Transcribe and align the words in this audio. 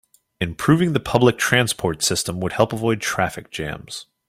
Improving 0.39 0.93
the 0.93 0.99
public 0.99 1.37
transport 1.37 2.01
system 2.01 2.39
would 2.39 2.53
help 2.53 2.73
avoid 2.73 3.01
traffic 3.01 3.51
jams. 3.51 4.07